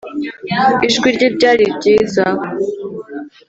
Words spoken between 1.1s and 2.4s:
rye ryari ryiza